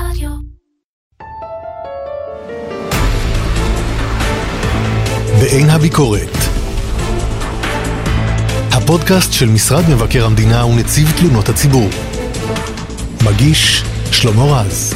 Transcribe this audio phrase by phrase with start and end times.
[0.00, 0.30] רדיו.
[5.40, 6.36] בעין הביקורת.
[8.72, 11.88] הפודקאסט של משרד מבקר המדינה ונציב תלונות הציבור.
[13.24, 13.82] מגיש
[14.12, 14.94] שלמה רז.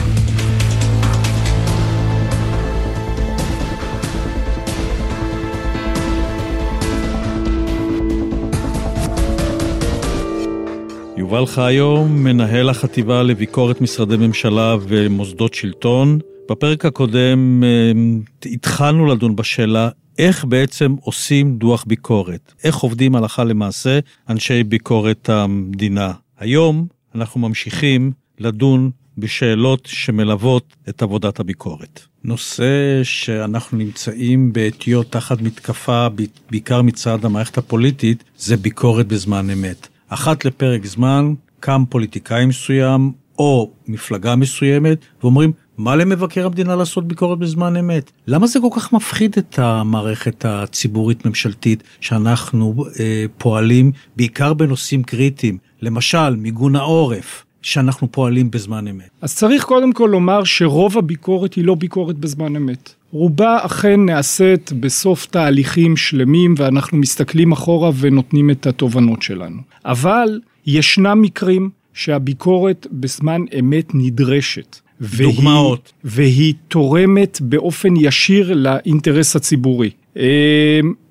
[11.31, 16.19] יובל חיו, מנהל החטיבה לביקורת משרדי ממשלה ומוסדות שלטון.
[16.51, 19.89] בפרק הקודם אה, התחלנו לדון בשאלה
[20.19, 23.99] איך בעצם עושים דוח ביקורת, איך עובדים הלכה למעשה
[24.29, 26.13] אנשי ביקורת המדינה.
[26.39, 32.01] היום אנחנו ממשיכים לדון בשאלות שמלוות את עבודת הביקורת.
[32.25, 36.07] נושא שאנחנו נמצאים בעטיו תחת מתקפה,
[36.51, 39.89] בעיקר מצד המערכת הפוליטית, זה ביקורת בזמן אמת.
[40.11, 47.39] אחת לפרק זמן קם פוליטיקאי מסוים או מפלגה מסוימת ואומרים, מה למבקר המדינה לעשות ביקורת
[47.39, 48.11] בזמן אמת?
[48.27, 55.59] למה זה כל כך מפחיד את המערכת הציבורית ממשלתית שאנחנו אה, פועלים בעיקר בנושאים קריטיים,
[55.83, 59.11] למשל מיגון העורף, שאנחנו פועלים בזמן אמת?
[59.21, 62.95] אז צריך קודם כל לומר שרוב הביקורת היא לא ביקורת בזמן אמת.
[63.13, 69.61] רובה אכן נעשית בסוף תהליכים שלמים ואנחנו מסתכלים אחורה ונותנים את התובנות שלנו.
[69.85, 74.77] אבל ישנם מקרים שהביקורת בזמן אמת נדרשת.
[75.01, 75.93] דוגמאות.
[76.05, 79.91] והיא, והיא תורמת באופן ישיר לאינטרס הציבורי.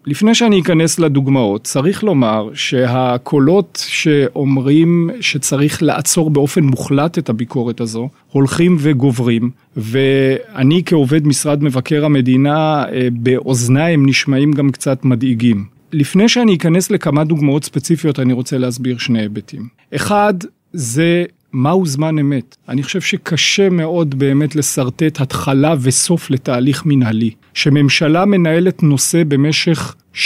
[0.09, 8.09] לפני שאני אכנס לדוגמאות, צריך לומר שהקולות שאומרים שצריך לעצור באופן מוחלט את הביקורת הזו,
[8.31, 15.65] הולכים וגוברים, ואני כעובד משרד מבקר המדינה, אה, באוזניים נשמעים גם קצת מדאיגים.
[15.93, 19.67] לפני שאני אכנס לכמה דוגמאות ספציפיות, אני רוצה להסביר שני היבטים.
[19.95, 20.33] אחד,
[20.73, 22.55] זה מהו זמן אמת?
[22.69, 27.31] אני חושב שקשה מאוד באמת לשרטט התחלה וסוף לתהליך מנהלי.
[27.53, 30.17] שממשלה מנהלת נושא במשך 6-7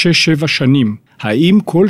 [0.47, 0.95] שנים.
[1.19, 1.87] האם כל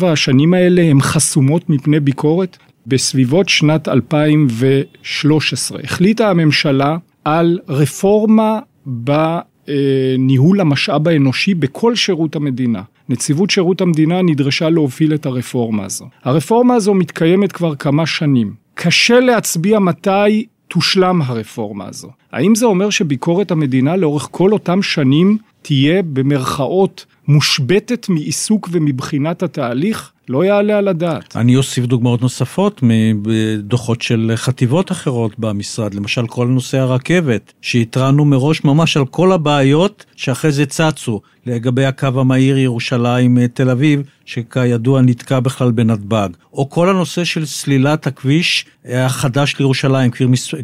[0.00, 2.56] 6-7 השנים האלה הן חסומות מפני ביקורת?
[2.86, 12.82] בסביבות שנת 2013 החליטה הממשלה על רפורמה בניהול המשאב האנושי בכל שירות המדינה.
[13.08, 16.08] נציבות שירות המדינה נדרשה להוביל את הרפורמה הזו.
[16.24, 18.54] הרפורמה הזו מתקיימת כבר כמה שנים.
[18.74, 22.08] קשה להצביע מתי תושלם הרפורמה הזו.
[22.32, 30.10] האם זה אומר שביקורת המדינה לאורך כל אותם שנים תהיה במרכאות מושבתת מעיסוק ומבחינת התהליך?
[30.28, 31.36] לא יעלה על הדעת.
[31.36, 38.64] אני אוסיף דוגמאות נוספות מדוחות של חטיבות אחרות במשרד, למשל כל נושא הרכבת, שהתרענו מראש
[38.64, 45.40] ממש על כל הבעיות שאחרי זה צצו לגבי הקו המהיר ירושלים תל אביב, שכידוע נתקע
[45.40, 50.10] בכלל בנתב"ג, או כל הנושא של סלילת הכביש החדש לירושלים,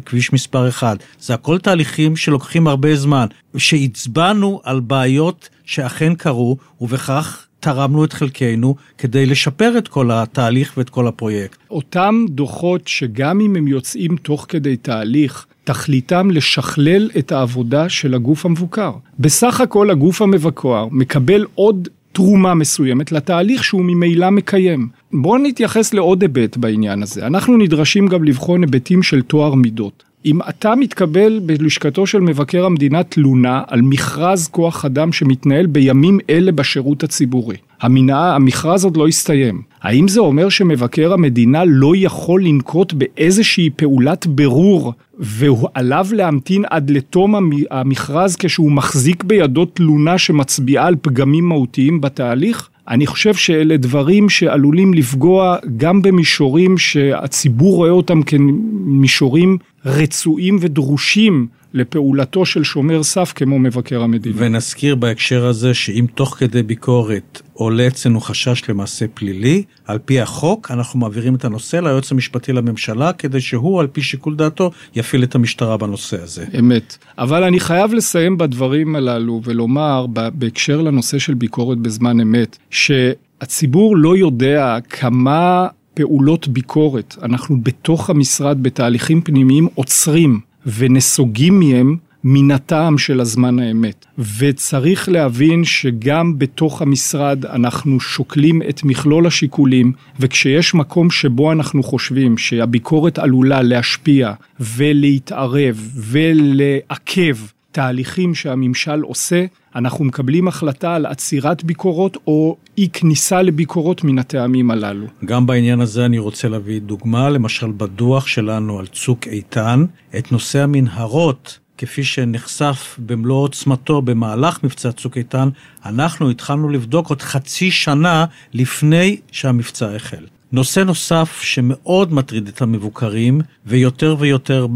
[0.05, 0.97] כביש מספר 1.
[1.19, 3.25] זה הכל תהליכים שלוקחים הרבה זמן,
[3.57, 10.89] שהצבענו על בעיות שאכן קרו, ובכך תרמנו את חלקנו כדי לשפר את כל התהליך ואת
[10.89, 11.57] כל הפרויקט.
[11.69, 18.45] אותם דוחות שגם אם הם יוצאים תוך כדי תהליך, תכליתם לשכלל את העבודה של הגוף
[18.45, 18.91] המבוקר.
[19.19, 24.89] בסך הכל הגוף המבקר מקבל עוד תרומה מסוימת לתהליך שהוא ממילא מקיים.
[25.13, 27.27] בואו נתייחס לעוד היבט בעניין הזה.
[27.27, 30.03] אנחנו נדרשים גם לבחון היבטים של טוהר מידות.
[30.25, 36.51] אם אתה מתקבל בלשכתו של מבקר המדינה תלונה על מכרז כוח אדם שמתנהל בימים אלה
[36.51, 42.93] בשירות הציבורי, המנעה, המכרז עוד לא הסתיים, האם זה אומר שמבקר המדינה לא יכול לנקוט
[42.93, 51.49] באיזושהי פעולת בירור ועליו להמתין עד לתום המכרז כשהוא מחזיק בידו תלונה שמצביעה על פגמים
[51.49, 52.69] מהותיים בתהליך?
[52.91, 62.45] אני חושב שאלה דברים שעלולים לפגוע גם במישורים שהציבור רואה אותם כמישורים רצויים ודרושים לפעולתו
[62.45, 64.35] של שומר סף כמו מבקר המדינה.
[64.39, 70.71] ונזכיר בהקשר הזה שאם תוך כדי ביקורת עולה אצלנו חשש למעשה פלילי, על פי החוק
[70.71, 75.35] אנחנו מעבירים את הנושא ליועץ המשפטי לממשלה כדי שהוא על פי שיקול דעתו יפעיל את
[75.35, 76.45] המשטרה בנושא הזה.
[76.59, 76.97] אמת.
[77.17, 84.17] אבל אני חייב לסיים בדברים הללו ולומר בהקשר לנושא של ביקורת בזמן אמת, שהציבור לא
[84.17, 93.19] יודע כמה פעולות ביקורת אנחנו בתוך המשרד בתהליכים פנימיים עוצרים ונסוגים מהם מן הטעם של
[93.19, 94.05] הזמן האמת.
[94.37, 102.37] וצריך להבין שגם בתוך המשרד אנחנו שוקלים את מכלול השיקולים, וכשיש מקום שבו אנחנו חושבים
[102.37, 107.37] שהביקורת עלולה להשפיע ולהתערב ולעכב
[107.71, 114.71] תהליכים שהממשל עושה, אנחנו מקבלים החלטה על עצירת ביקורות או אי כניסה לביקורות מן הטעמים
[114.71, 115.07] הללו.
[115.25, 119.85] גם בעניין הזה אני רוצה להביא דוגמה, למשל בדוח שלנו על צוק איתן,
[120.17, 121.59] את נושא המנהרות.
[121.77, 125.49] כפי שנחשף במלוא עוצמתו במהלך מבצע צוק איתן,
[125.85, 130.25] אנחנו התחלנו לבדוק עוד חצי שנה לפני שהמבצע החל.
[130.51, 134.67] נושא נוסף שמאוד מטריד את המבוקרים, ויותר ויותר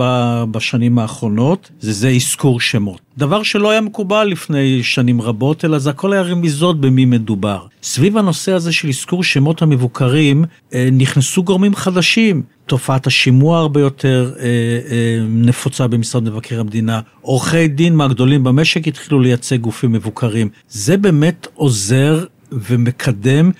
[0.51, 3.01] בשנים האחרונות, זה זה אזכור שמות.
[3.17, 7.65] דבר שלא היה מקובל לפני שנים רבות, אלא זה הכל היה רמיזות במי מדובר.
[7.83, 12.43] סביב הנושא הזה של אזכור שמות המבוקרים, אה, נכנסו גורמים חדשים.
[12.65, 17.01] תופעת השימוע הרבה יותר אה, אה, נפוצה במשרד מבקר המדינה.
[17.21, 20.49] עורכי דין מהגדולים במשק התחילו לייצג גופים מבוקרים.
[20.69, 23.51] זה באמת עוזר ומקדם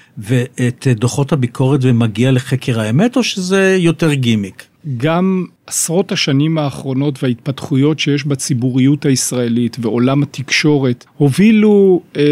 [0.68, 4.64] את דוחות הביקורת ומגיע לחקר האמת, או שזה יותר גימיק?
[4.98, 12.24] גם עשרות השנים האחרונות וההתפתחויות שיש בציבוריות הישראלית ועולם התקשורת הובילו אה,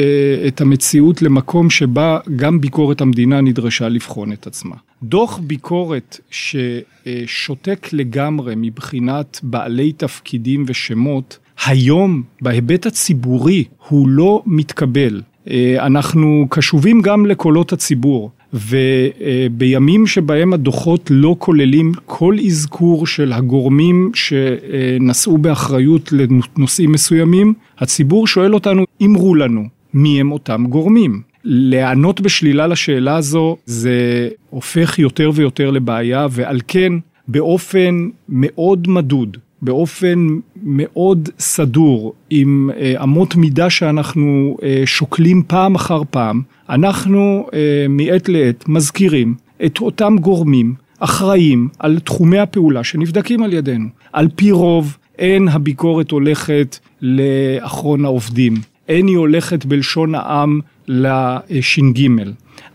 [0.47, 4.75] את המציאות למקום שבה גם ביקורת המדינה נדרשה לבחון את עצמה.
[5.03, 15.21] דוח ביקורת ששותק לגמרי מבחינת בעלי תפקידים ושמות, היום בהיבט הציבורי הוא לא מתקבל.
[15.49, 24.11] אה, אנחנו קשובים גם לקולות הציבור, ובימים שבהם הדוחות לא כוללים כל אזכור של הגורמים
[24.13, 29.63] שנשאו באחריות לנושאים מסוימים, הציבור שואל אותנו, אמרו לנו,
[29.93, 31.21] מי הם אותם גורמים?
[31.43, 36.93] להיענות בשלילה לשאלה הזו זה הופך יותר ויותר לבעיה ועל כן
[37.27, 40.27] באופן מאוד מדוד באופן
[40.63, 48.29] מאוד סדור, עם אה, אמות מידה שאנחנו אה, שוקלים פעם אחר פעם, אנחנו אה, מעת
[48.29, 53.87] לעת מזכירים את אותם גורמים אחראים על תחומי הפעולה שנבדקים על ידינו.
[54.13, 58.53] על פי רוב אין הביקורת הולכת לאחרון העובדים,
[58.89, 62.07] אין היא הולכת בלשון העם לש"ג.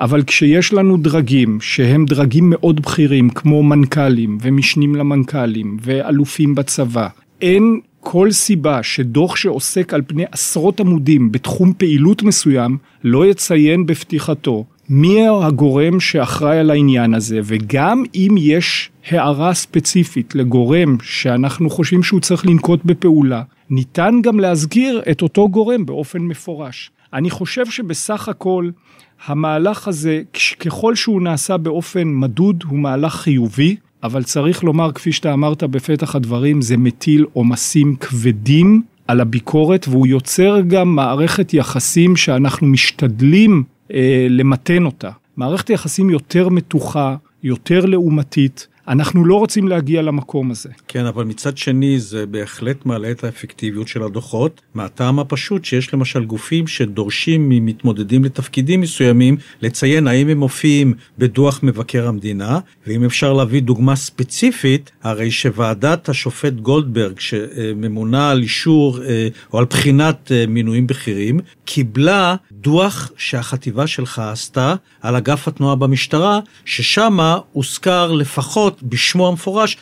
[0.00, 7.08] אבל כשיש לנו דרגים שהם דרגים מאוד בכירים כמו מנכ"לים ומשנים למנכ"לים ואלופים בצבא,
[7.42, 14.64] אין כל סיבה שדוח שעוסק על פני עשרות עמודים בתחום פעילות מסוים לא יציין בפתיחתו
[14.90, 22.20] מי הגורם שאחראי על העניין הזה וגם אם יש הערה ספציפית לגורם שאנחנו חושבים שהוא
[22.20, 26.90] צריך לנקוט בפעולה ניתן גם להזכיר את אותו גורם באופן מפורש.
[27.12, 28.70] אני חושב שבסך הכל
[29.26, 30.22] המהלך הזה,
[30.60, 36.16] ככל שהוא נעשה באופן מדוד, הוא מהלך חיובי, אבל צריך לומר, כפי שאתה אמרת בפתח
[36.16, 43.64] הדברים, זה מטיל עומסים כבדים על הביקורת, והוא יוצר גם מערכת יחסים שאנחנו משתדלים
[44.28, 45.10] למתן אותה.
[45.36, 50.68] מערכת יחסים יותר מתוחה, יותר לעומתית, אנחנו לא רוצים להגיע למקום הזה.
[50.88, 56.24] כן, אבל מצד שני זה בהחלט מעלה את האפקטיביות של הדוחות, מהטעם הפשוט שיש למשל
[56.24, 63.62] גופים שדורשים ממתמודדים לתפקידים מסוימים לציין האם הם מופיעים בדוח מבקר המדינה, ואם אפשר להביא
[63.62, 70.86] דוגמה ספציפית, הרי שוועדת השופט גולדברג, שממונה על אישור אה, או על בחינת אה, מינויים
[70.86, 79.76] בכירים, קיבלה דוח שהחטיבה שלך עשתה על אגף התנועה במשטרה, ששמה הוזכר לפחות בשמו המפורש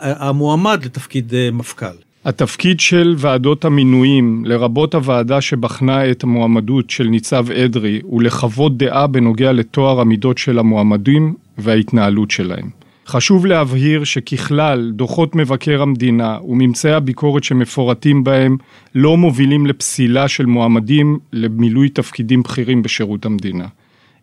[0.00, 1.96] המועמד לתפקיד אה, מפכ"ל.
[2.24, 9.06] התפקיד של ועדות המינויים, לרבות הוועדה שבחנה את המועמדות של ניצב אדרי, הוא לחוות דעה
[9.06, 12.70] בנוגע לטוהר המידות של המועמדים וההתנהלות שלהם.
[13.06, 18.56] חשוב להבהיר שככלל דוחות מבקר המדינה וממצאי הביקורת שמפורטים בהם
[18.94, 23.66] לא מובילים לפסילה של מועמדים למילוי תפקידים בכירים בשירות המדינה.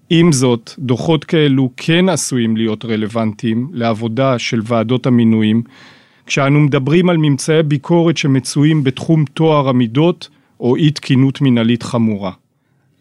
[0.09, 5.61] עם זאת, דוחות כאלו כן עשויים להיות רלוונטיים לעבודה של ועדות המינויים,
[6.25, 12.31] כשאנו מדברים על ממצאי ביקורת שמצויים בתחום טוהר המידות או אי תקינות מנהלית חמורה.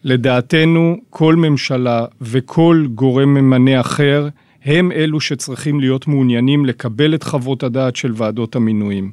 [0.05, 4.29] לדעתנו, כל ממשלה וכל גורם ממנה אחר
[4.65, 9.11] הם אלו שצריכים להיות מעוניינים לקבל את חוות הדעת של ועדות המינויים.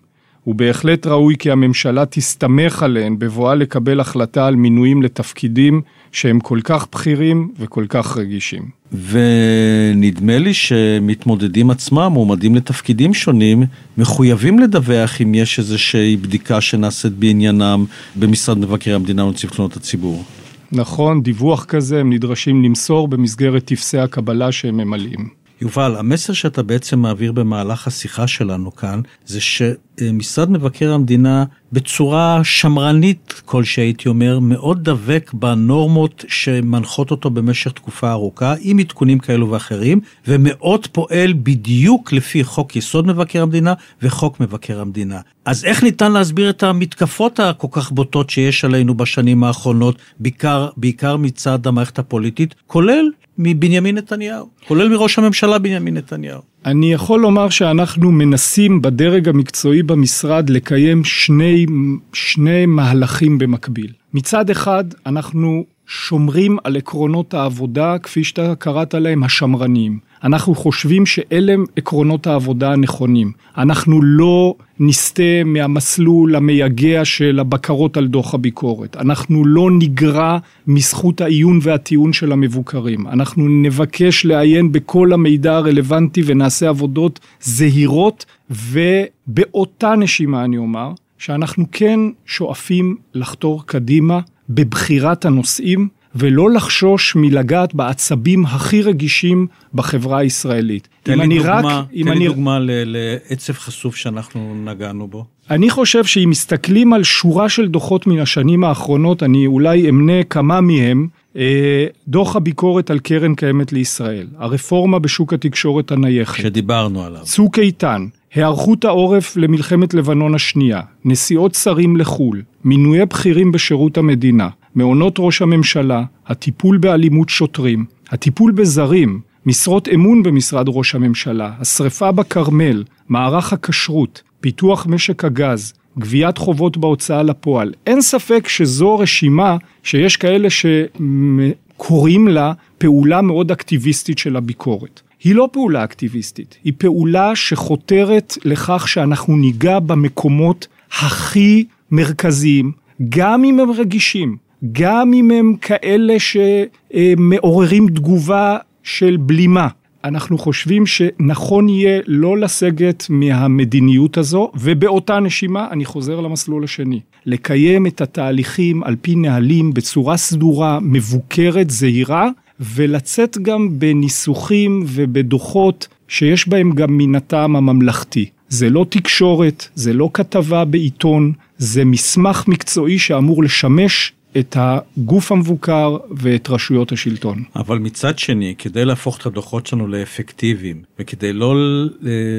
[0.47, 5.81] ובהחלט ראוי כי הממשלה תסתמך עליהן בבואה לקבל החלטה על מינויים לתפקידים
[6.15, 8.69] שהם כל כך בכירים וכל כך רגישים.
[8.91, 13.63] ונדמה לי שמתמודדים עצמם, מועמדים לתפקידים שונים,
[13.97, 20.23] מחויבים לדווח אם יש איזושהי בדיקה שנעשית בעניינם במשרד מבקר המדינה ונציב תלונות הציבור.
[20.71, 25.29] נכון, דיווח כזה הם נדרשים למסור במסגרת טפסי הקבלה שהם ממלאים.
[25.61, 33.41] יובל, המסר שאתה בעצם מעביר במהלך השיחה שלנו כאן, זה שמשרד מבקר המדינה בצורה שמרנית
[33.45, 39.99] כלשהי, הייתי אומר, מאוד דבק בנורמות שמנחות אותו במשך תקופה ארוכה, עם עדכונים כאלו ואחרים,
[40.27, 45.19] ומאוד פועל בדיוק לפי חוק יסוד מבקר המדינה וחוק מבקר המדינה.
[45.45, 51.17] אז איך ניתן להסביר את המתקפות הכל כך בוטות שיש עלינו בשנים האחרונות, בעיקר, בעיקר
[51.17, 56.54] מצד המערכת הפוליטית, כולל מבנימין נתניהו, כולל מראש הממשלה בנימין נתניהו.
[56.65, 61.65] אני יכול לומר שאנחנו מנסים בדרג המקצועי במשרד לקיים שני,
[62.13, 63.91] שני מהלכים במקביל.
[64.13, 69.99] מצד אחד, אנחנו שומרים על עקרונות העבודה, כפי שאתה קראת להם, השמרניים.
[70.25, 73.31] אנחנו חושבים שאלה עקרונות העבודה הנכונים.
[73.57, 78.97] אנחנו לא נסטה מהמסלול המייגע של הבקרות על דוח הביקורת.
[78.97, 83.07] אנחנו לא נגרע מזכות העיון והטיעון של המבוקרים.
[83.07, 91.99] אנחנו נבקש לעיין בכל המידע הרלוונטי ונעשה עבודות זהירות, ובאותה נשימה אני אומר, שאנחנו כן
[92.25, 100.87] שואפים לחתור קדימה בבחירת הנושאים ולא לחשוש מלגעת בעצבים הכי רגישים בחברה הישראלית.
[101.03, 102.27] תן לי דוגמה, רק, תן לי אני...
[102.27, 105.25] דוגמה לעצב חשוף שאנחנו נגענו בו.
[105.49, 110.61] אני חושב שאם מסתכלים על שורה של דוחות מן השנים האחרונות, אני אולי אמנה כמה
[110.61, 111.07] מהם.
[111.37, 116.41] אה, דוח הביקורת על קרן קיימת לישראל, הרפורמה בשוק התקשורת הנייחת.
[116.41, 117.21] שדיברנו עליו.
[117.23, 125.15] צוק איתן, היערכות העורף למלחמת לבנון השנייה, נסיעות שרים לחו"ל, מינויי בכירים בשירות המדינה, מעונות
[125.19, 133.53] ראש הממשלה, הטיפול באלימות שוטרים, הטיפול בזרים, משרות אמון במשרד ראש הממשלה, השרפה בכרמל, מערך
[133.53, 137.73] הכשרות, פיתוח משק הגז, גביית חובות בהוצאה לפועל.
[137.85, 145.01] אין ספק שזו רשימה שיש כאלה שקוראים לה פעולה מאוד אקטיביסטית של הביקורת.
[145.23, 152.71] היא לא פעולה אקטיביסטית, היא פעולה שחותרת לכך שאנחנו ניגע במקומות הכי מרכזיים,
[153.09, 154.37] גם אם הם רגישים,
[154.71, 159.67] גם אם הם כאלה שמעוררים תגובה של בלימה.
[160.03, 167.87] אנחנו חושבים שנכון יהיה לא לסגת מהמדיניות הזו, ובאותה נשימה, אני חוזר למסלול השני, לקיים
[167.87, 176.71] את התהליכים על פי נהלים בצורה סדורה, מבוקרת, זהירה, ולצאת גם בניסוחים ובדוחות שיש בהם
[176.71, 178.29] גם מן הטעם הממלכתי.
[178.49, 185.97] זה לא תקשורת, זה לא כתבה בעיתון, זה מסמך מקצועי שאמור לשמש את הגוף המבוקר
[186.11, 187.43] ואת רשויות השלטון.
[187.55, 191.55] אבל מצד שני, כדי להפוך את הדוחות שלנו לאפקטיביים, וכדי לא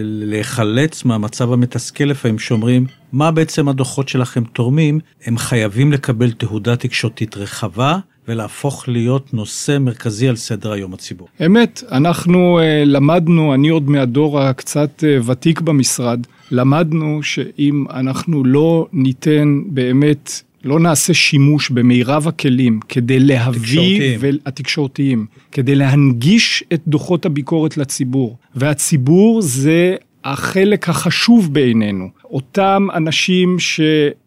[0.03, 7.37] להיחלץ מהמצב המתסכל לפעמים שאומרים, מה בעצם הדוחות שלכם תורמים, הם חייבים לקבל תהודה תקשורתית
[7.37, 7.99] רחבה.
[8.29, 11.29] ולהפוך להיות נושא מרכזי על סדר היום הציבור.
[11.47, 18.87] אמת, אנחנו uh, למדנו, אני עוד מהדור הקצת uh, ותיק במשרד, למדנו שאם אנחנו לא
[18.93, 20.31] ניתן באמת
[20.65, 28.37] לא נעשה שימוש במירב הכלים כדי להביא, התקשורתיים, כדי להנגיש את דוחות הביקורת לציבור.
[28.55, 32.09] והציבור זה החלק החשוב בעינינו.
[32.25, 33.81] אותם אנשים ש...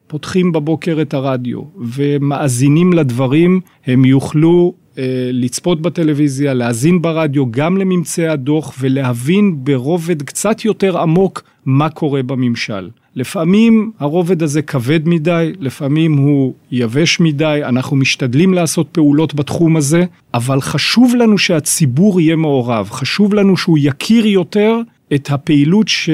[0.10, 4.74] פותחים בבוקר את הרדיו ומאזינים לדברים, הם יוכלו
[5.34, 12.90] לצפות בטלוויזיה, להאזין ברדיו גם לממצאי הדוח ולהבין ברובד קצת יותר עמוק מה קורה בממשל.
[13.16, 20.04] לפעמים הרובד הזה כבד מדי, לפעמים הוא יבש מדי, אנחנו משתדלים לעשות פעולות בתחום הזה,
[20.34, 24.82] אבל חשוב לנו שהציבור יהיה מעורב, חשוב לנו שהוא יכיר יותר
[25.14, 26.10] את הפעילות ש...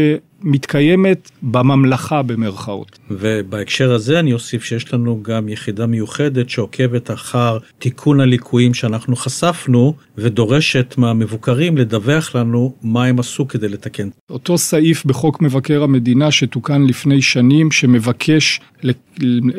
[0.45, 2.99] מתקיימת בממלכה במרכאות.
[3.11, 9.93] ובהקשר הזה אני אוסיף שיש לנו גם יחידה מיוחדת שעוקבת אחר תיקון הליקויים שאנחנו חשפנו
[10.17, 14.09] ודורשת מהמבוקרים לדווח לנו מה הם עשו כדי לתקן.
[14.29, 18.61] אותו סעיף בחוק מבקר המדינה שתוקן לפני שנים שמבקש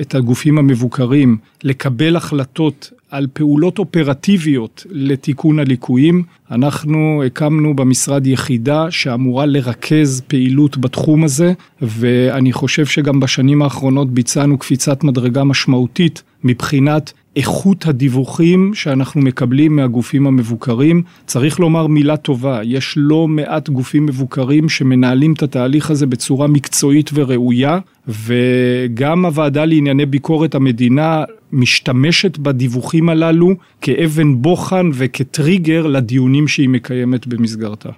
[0.00, 6.22] את הגופים המבוקרים לקבל החלטות על פעולות אופרטיביות לתיקון הליקויים.
[6.50, 14.58] אנחנו הקמנו במשרד יחידה שאמורה לרכז פעילות בתחום הזה, ואני חושב שגם בשנים האחרונות ביצענו
[14.58, 21.02] קפיצת מדרגה משמעותית מבחינת איכות הדיווחים שאנחנו מקבלים מהגופים המבוקרים.
[21.26, 27.10] צריך לומר מילה טובה, יש לא מעט גופים מבוקרים שמנהלים את התהליך הזה בצורה מקצועית
[27.14, 27.78] וראויה,
[28.08, 37.90] וגם הוועדה לענייני ביקורת המדינה משתמשת בדיווחים הללו כאבן בוחן וכטריגר לדיונים שהיא מקיימת במסגרתה.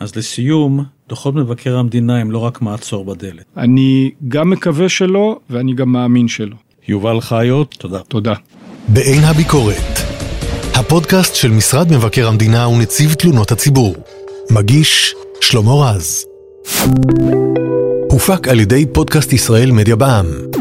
[0.00, 3.44] אז לסיום, דוחות מבקר המדינה הם לא רק מעצור בדלת.
[3.56, 6.56] אני גם מקווה שלא, ואני גם מאמין שלא.
[6.88, 7.98] יובל חיות, תודה.
[7.98, 8.34] תודה.
[8.88, 9.98] בעין הביקורת,
[10.74, 13.94] הפודקאסט של משרד מבקר המדינה ונציב תלונות הציבור.
[14.50, 16.24] מגיש שלמה רז.
[18.10, 20.53] הופק על ידי פודקאסט ישראל מדיה בע"מ.